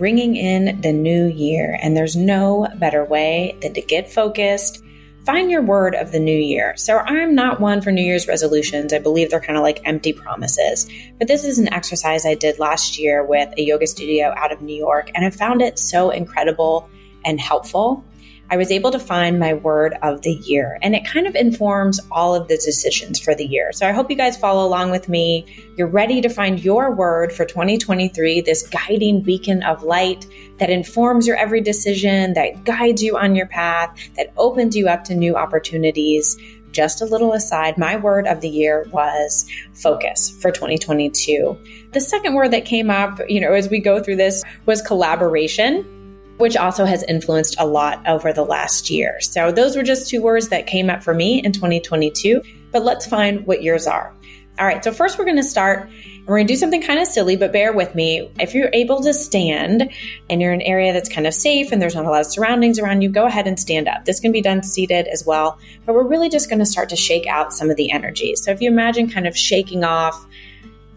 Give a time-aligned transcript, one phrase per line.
[0.00, 4.82] ringing in the new year, and there's no better way than to get focused.
[5.24, 6.74] Find your word of the new year.
[6.76, 8.92] So, I'm not one for New Year's resolutions.
[8.92, 10.88] I believe they're kind of like empty promises.
[11.18, 14.62] But this is an exercise I did last year with a yoga studio out of
[14.62, 16.88] New York, and I found it so incredible
[17.24, 18.04] and helpful.
[18.50, 22.00] I was able to find my word of the year, and it kind of informs
[22.10, 23.72] all of the decisions for the year.
[23.72, 25.44] So I hope you guys follow along with me.
[25.76, 30.26] You're ready to find your word for 2023, this guiding beacon of light
[30.56, 35.04] that informs your every decision, that guides you on your path, that opens you up
[35.04, 36.38] to new opportunities.
[36.70, 41.58] Just a little aside, my word of the year was focus for 2022.
[41.92, 45.97] The second word that came up, you know, as we go through this was collaboration
[46.38, 49.20] which also has influenced a lot over the last year.
[49.20, 52.42] So those were just two words that came up for me in 2022,
[52.72, 54.14] but let's find what yours are.
[54.58, 56.98] All right, so first we're going to start and we're going to do something kind
[56.98, 58.28] of silly, but bear with me.
[58.40, 59.88] If you're able to stand
[60.28, 62.26] and you're in an area that's kind of safe and there's not a lot of
[62.26, 64.04] surroundings around you, go ahead and stand up.
[64.04, 66.96] This can be done seated as well, but we're really just going to start to
[66.96, 68.34] shake out some of the energy.
[68.34, 70.26] So if you imagine kind of shaking off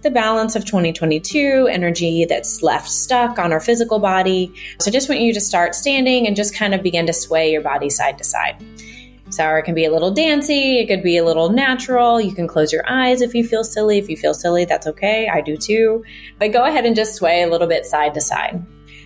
[0.02, 4.54] the balance of 2022 energy that's left stuck on our physical body.
[4.80, 7.62] So just want you to start standing and just kind of begin to sway your
[7.62, 8.64] body side to side.
[9.30, 12.20] So it can be a little dancey, it could be a little natural.
[12.20, 13.98] You can close your eyes if you feel silly.
[13.98, 15.30] If you feel silly, that's okay.
[15.30, 16.04] I do too.
[16.38, 18.62] But go ahead and just sway a little bit side to side.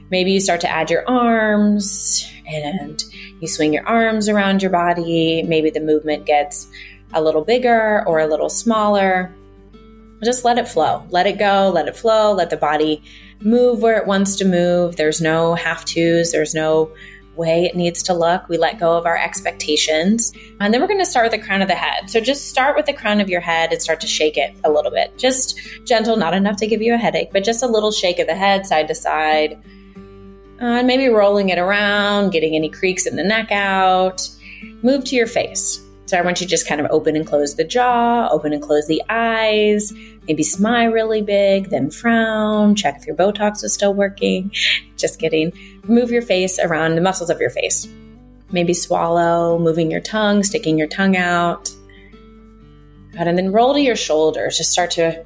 [0.09, 3.03] Maybe you start to add your arms and
[3.39, 5.43] you swing your arms around your body.
[5.43, 6.67] Maybe the movement gets
[7.13, 9.33] a little bigger or a little smaller
[10.23, 11.05] just let it flow.
[11.09, 13.03] Let it go, let it flow, let the body
[13.41, 14.95] move where it wants to move.
[14.95, 16.91] There's no have tos, there's no
[17.35, 18.47] way it needs to look.
[18.47, 20.31] We let go of our expectations.
[20.59, 22.09] And then we're going to start with the crown of the head.
[22.09, 24.71] So just start with the crown of your head and start to shake it a
[24.71, 25.17] little bit.
[25.17, 28.27] Just gentle, not enough to give you a headache, but just a little shake of
[28.27, 29.61] the head side to side.
[30.59, 34.29] And maybe rolling it around, getting any creaks in the neck out.
[34.81, 35.84] Move to your face.
[36.07, 38.61] So I want you to just kind of open and close the jaw, open and
[38.61, 39.91] close the eyes,
[40.27, 44.51] maybe smile really big, then frown, check if your Botox is still working.
[44.97, 45.51] Just kidding.
[45.87, 47.87] Move your face around the muscles of your face.
[48.51, 51.71] Maybe swallow, moving your tongue, sticking your tongue out.
[53.17, 54.57] And then roll to your shoulders.
[54.57, 55.25] Just start to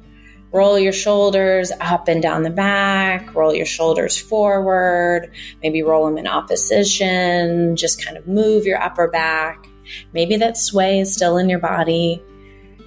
[0.52, 5.30] roll your shoulders up and down the back, roll your shoulders forward,
[5.62, 7.76] maybe roll them in opposition.
[7.76, 9.66] Just kind of move your upper back.
[10.12, 12.22] Maybe that sway is still in your body.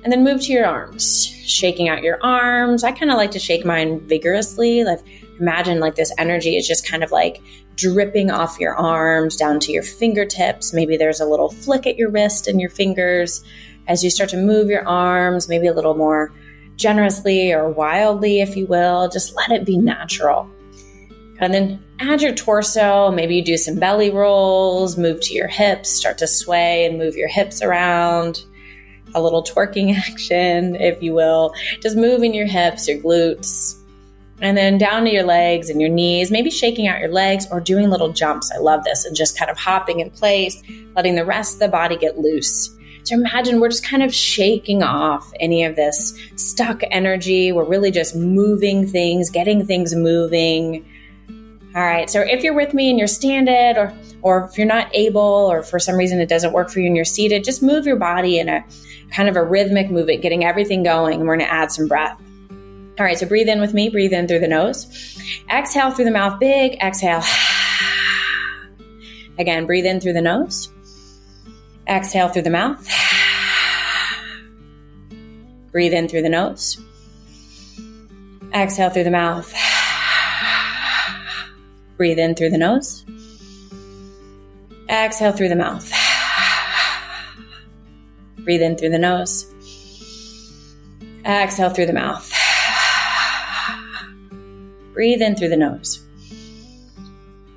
[0.03, 2.83] And then move to your arms, shaking out your arms.
[2.83, 4.83] I kind of like to shake mine vigorously.
[4.83, 4.99] Like
[5.39, 7.41] imagine like this energy is just kind of like
[7.75, 10.73] dripping off your arms down to your fingertips.
[10.73, 13.43] Maybe there's a little flick at your wrist and your fingers
[13.87, 16.31] as you start to move your arms, maybe a little more
[16.75, 19.09] generously or wildly, if you will.
[19.09, 20.49] Just let it be natural.
[21.39, 23.11] And then add your torso.
[23.11, 27.15] Maybe you do some belly rolls, move to your hips, start to sway and move
[27.15, 28.43] your hips around.
[29.15, 31.53] A little twerking action, if you will.
[31.81, 33.79] Just moving your hips, your glutes,
[34.41, 37.59] and then down to your legs and your knees, maybe shaking out your legs or
[37.59, 38.51] doing little jumps.
[38.51, 39.05] I love this.
[39.05, 40.61] And just kind of hopping in place,
[40.95, 42.69] letting the rest of the body get loose.
[43.03, 47.51] So imagine we're just kind of shaking off any of this stuck energy.
[47.51, 50.85] We're really just moving things, getting things moving
[51.75, 52.09] all right.
[52.09, 55.63] So if you're with me and you're standing, or or if you're not able or
[55.63, 58.37] for some reason it doesn't work for you and you're seated, just move your body
[58.37, 58.63] in a
[59.11, 61.19] kind of a rhythmic movement, getting everything going.
[61.19, 62.19] And we're going to add some breath.
[62.99, 63.89] All right, so breathe in with me.
[63.89, 64.85] Breathe in through the nose.
[65.49, 66.39] Exhale through the mouth.
[66.39, 67.23] Big exhale.
[69.39, 70.71] Again, breathe in through the nose.
[71.87, 72.87] Exhale through the mouth.
[75.71, 76.79] Breathe in through the nose.
[78.53, 79.51] Exhale through the mouth.
[81.97, 83.05] Breathe in through the nose.
[84.89, 85.91] Exhale through the mouth.
[88.39, 89.51] Breathe in through the nose.
[91.25, 92.31] Exhale through the mouth.
[94.93, 96.05] Breathe in through the nose.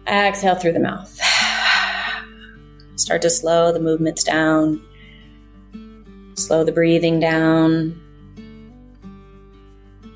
[0.07, 1.19] Exhale through the mouth.
[2.97, 4.83] Start to slow the movements down.
[6.35, 8.01] Slow the breathing down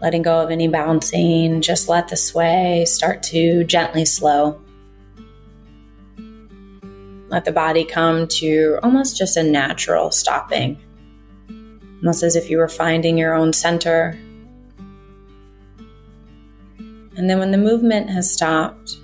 [0.00, 1.61] letting go of any bouncing.
[1.61, 4.61] Just let the sway start to gently slow.
[7.29, 10.81] Let the body come to almost just a natural stopping,
[11.99, 14.19] almost as if you were finding your own center.
[17.17, 18.97] And then when the movement has stopped,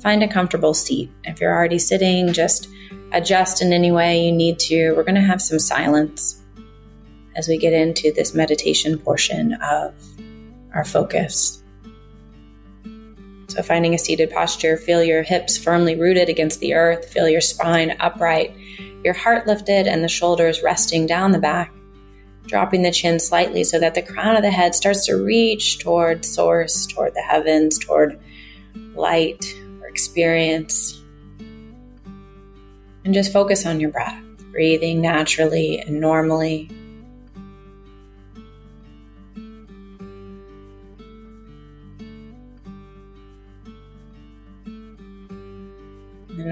[0.00, 1.10] find a comfortable seat.
[1.24, 2.68] If you're already sitting, just
[3.12, 4.92] adjust in any way you need to.
[4.92, 6.37] We're going to have some silence
[7.38, 9.94] as we get into this meditation portion of
[10.74, 11.62] our focus.
[13.46, 17.40] So, finding a seated posture, feel your hips firmly rooted against the earth, feel your
[17.40, 18.54] spine upright,
[19.04, 21.72] your heart lifted, and the shoulders resting down the back,
[22.46, 26.24] dropping the chin slightly so that the crown of the head starts to reach toward
[26.24, 28.18] source, toward the heavens, toward
[28.94, 29.44] light
[29.80, 31.00] or experience.
[33.04, 34.20] And just focus on your breath,
[34.50, 36.68] breathing naturally and normally.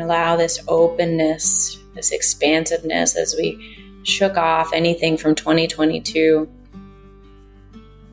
[0.06, 6.48] Allow this openness, this expansiveness as we shook off anything from 2022.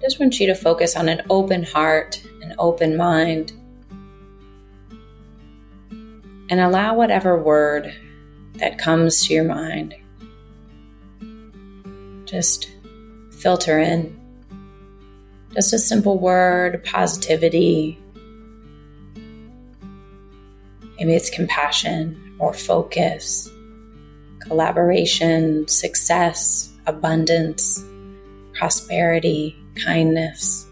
[0.01, 3.53] Just want you to focus on an open heart, an open mind,
[6.49, 7.93] and allow whatever word
[8.55, 9.95] that comes to your mind.
[12.25, 12.71] Just
[13.37, 14.19] filter in.
[15.53, 18.02] Just a simple word, positivity.
[21.03, 23.51] Maybe it's compassion or focus,
[24.39, 27.83] collaboration, success, abundance,
[28.53, 29.53] prosperity,
[29.83, 30.65] kindness.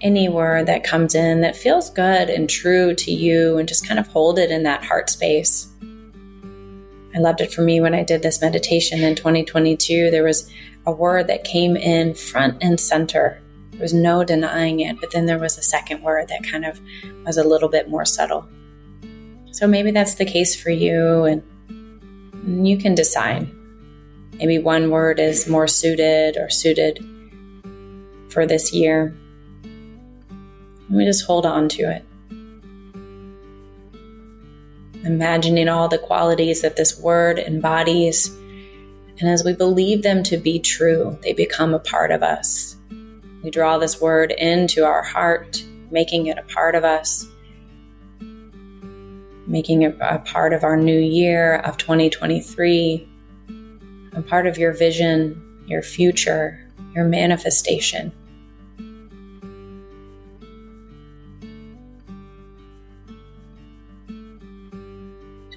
[0.00, 4.00] Any word that comes in that feels good and true to you, and just kind
[4.00, 5.68] of hold it in that heart space.
[7.14, 10.10] I loved it for me when I did this meditation in 2022.
[10.10, 10.50] There was
[10.86, 13.42] a word that came in front and center.
[13.72, 16.80] There was no denying it, but then there was a second word that kind of
[17.26, 18.48] was a little bit more subtle.
[19.52, 23.48] So maybe that's the case for you, and you can decide.
[24.34, 26.98] Maybe one word is more suited or suited
[28.28, 29.14] for this year.
[29.62, 32.04] Let me just hold on to it
[35.04, 38.28] imagining all the qualities that this word embodies.
[39.18, 42.76] And as we believe them to be true, they become a part of us.
[43.42, 47.26] We draw this word into our heart, making it a part of us,
[49.46, 53.08] making it a part of our new year of 2023,
[54.14, 56.58] a part of your vision, your future,
[56.94, 58.12] your manifestation.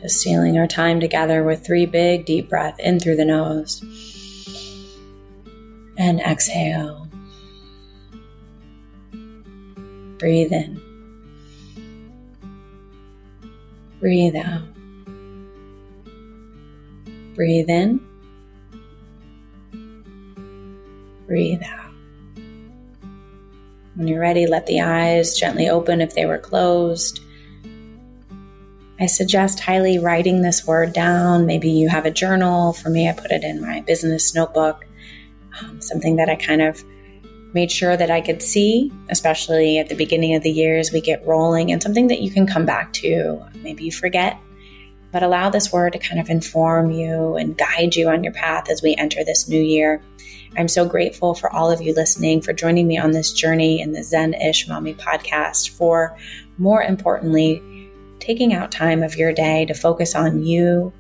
[0.02, 3.82] Just sealing our time together with three big deep breaths in through the nose
[5.98, 7.08] and exhale.
[10.18, 10.85] Breathe in.
[14.06, 14.62] Breathe out.
[17.34, 18.00] Breathe in.
[21.26, 21.92] Breathe out.
[23.96, 27.20] When you're ready, let the eyes gently open if they were closed.
[29.00, 31.48] I suggest highly writing this word down.
[31.48, 32.74] Maybe you have a journal.
[32.74, 34.86] For me, I put it in my business notebook,
[35.60, 36.84] um, something that I kind of
[37.56, 41.00] made sure that I could see, especially at the beginning of the year as we
[41.00, 43.42] get rolling, and something that you can come back to.
[43.64, 44.38] Maybe you forget,
[45.14, 48.70] but allow this word to kind of inform you and guide you on your path
[48.70, 50.04] as we enter this new year.
[50.58, 53.94] I'm so grateful for all of you listening, for joining me on this journey in
[53.94, 56.18] the Zen Ish Mommy podcast, for
[56.58, 60.92] more importantly, taking out time of your day to focus on you,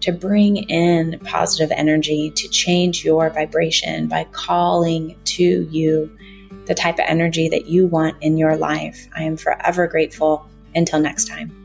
[0.00, 6.10] to bring in positive energy, to change your vibration by calling to you
[6.66, 9.08] the type of energy that you want in your life.
[9.16, 10.46] I am forever grateful.
[10.74, 11.59] Until next time.